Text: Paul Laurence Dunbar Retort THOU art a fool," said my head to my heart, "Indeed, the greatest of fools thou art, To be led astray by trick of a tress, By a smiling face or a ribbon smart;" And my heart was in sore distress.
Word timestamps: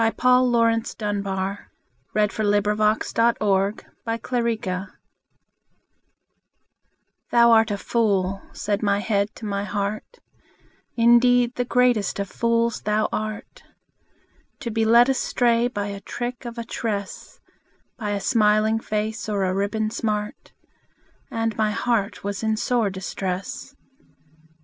Paul 0.17 0.49
Laurence 0.49 0.95
Dunbar 0.95 1.69
Retort 2.15 2.65
THOU 7.29 7.51
art 7.51 7.69
a 7.71 7.77
fool," 7.77 8.41
said 8.51 8.81
my 8.81 8.97
head 8.97 9.35
to 9.35 9.45
my 9.45 9.63
heart, 9.63 10.17
"Indeed, 10.95 11.53
the 11.53 11.65
greatest 11.65 12.17
of 12.17 12.27
fools 12.31 12.81
thou 12.81 13.09
art, 13.13 13.61
To 14.61 14.71
be 14.71 14.85
led 14.85 15.07
astray 15.07 15.67
by 15.67 15.99
trick 16.03 16.45
of 16.45 16.57
a 16.57 16.63
tress, 16.63 17.39
By 17.99 18.09
a 18.09 18.19
smiling 18.19 18.79
face 18.79 19.29
or 19.29 19.43
a 19.43 19.53
ribbon 19.53 19.91
smart;" 19.91 20.51
And 21.29 21.55
my 21.55 21.69
heart 21.69 22.23
was 22.23 22.41
in 22.41 22.57
sore 22.57 22.89
distress. 22.89 23.75